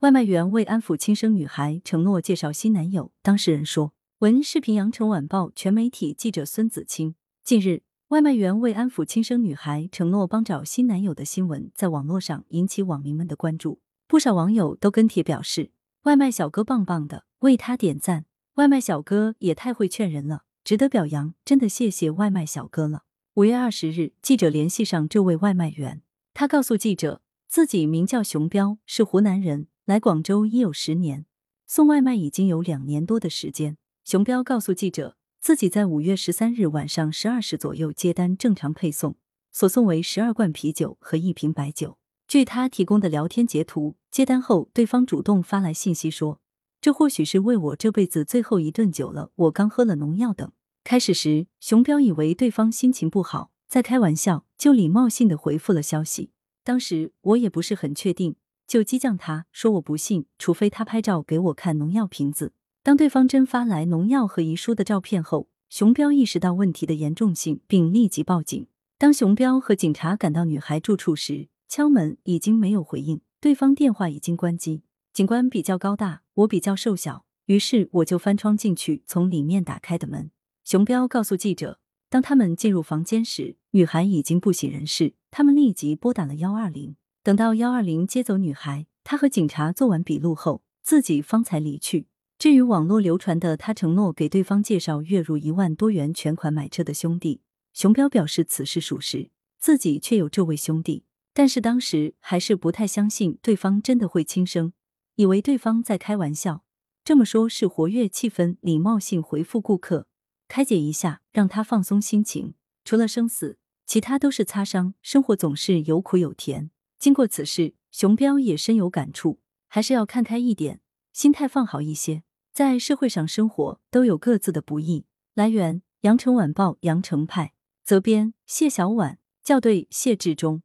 [0.00, 3.12] 外卖员为安抚亲生女孩，承诺介绍新男友。
[3.22, 3.94] 当事人说。
[4.18, 7.14] 文视频：羊城晚报全媒体记者孙子清。
[7.42, 13.80] 近日，外卖员为安抚亲生女孩，承诺帮找新男友的新闻在网络上引起网民们的关注。
[14.06, 15.70] 不少网友都跟帖表示
[16.04, 18.26] ：“外卖小哥棒棒的，为他点赞。
[18.56, 21.32] 外卖小哥也太会劝人了，值得表扬。
[21.42, 23.04] 真的谢谢外卖小哥了。”
[23.34, 26.02] 五月二十日，记者联系上这位外卖员，
[26.34, 31.26] 他告诉记者，自己名叫熊彪，是湖南人，来广州已有十年，
[31.64, 33.78] 送外卖已经有两年多的时间。
[34.04, 39.14] 熊彪告诉记者，自己在五月十三日晚上十二时左右接单，正常配送，
[39.52, 41.98] 所送为十二罐啤酒和一瓶白酒。
[42.26, 46.40] 据他提供的聊天截图，接单后对方主动发来信息说
[46.82, 50.50] ：“这或许是为我这辈子最后一顿酒了，我刚喝了农药等。”
[50.82, 56.32] 开始时，熊彪以为对方心情不好，在开玩笑，就礼貌性的回复了消息。
[56.64, 58.34] 当时我也不是很确定，
[58.66, 62.52] 就激将他说我不信，除非他拍照给我看农药瓶子。
[62.82, 68.66] 当对方真发来农药和遗书的照片后，熊彪意识到问题的严重性，并立即报警。
[68.98, 74.82] 当熊彪和警察赶到女孩住处时，敲门已经没有回应，对方电话已经关机。
[75.12, 80.30] 警官比较高大，我比较瘦小，于是我就翻窗进去，从里面打开的门。
[80.64, 86.96] 熊彪告诉记者，当他们进入房间时，女孩已经不省人事，他们立即拨打了幺二零。
[87.26, 92.06] 等到幺二零接走女孩，他和警察做完笔录后，自己方才离去。
[92.38, 97.40] 至于网络流传的他承诺给对方介绍月入一万多元全款买车的兄弟，
[97.72, 101.02] 熊彪表示此事属实，自己确有这位兄弟，
[101.34, 104.72] 但是当时还是不太相信对方真的会轻生，
[105.16, 106.62] 以为对方在开玩笑。
[107.02, 110.06] 这么说，是活跃气氛，礼貌性回复顾客，
[110.46, 112.54] 开解一下，让他放松心情。
[112.84, 114.94] 除了生死，其他都是擦伤。
[115.02, 116.70] 生活总是有苦有甜。
[116.98, 120.80] 经过此事，熊彪也深有感触，还是要看开一点，
[121.12, 122.22] 心态放好一些。
[122.52, 125.04] 在社会上生活都有各自的不易。
[125.34, 127.52] 来源：羊城晚报羊城派，
[127.84, 130.62] 责编：谢小婉，校对：谢志忠。